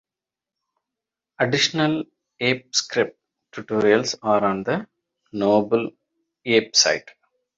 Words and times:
Additional 1.37 2.05
ApeScript 2.41 3.13
tutorials 3.53 4.15
are 4.23 4.43
on 4.43 4.63
the 4.63 4.87
Noble 5.31 5.91
Ape 6.43 6.75
site. 6.75 7.11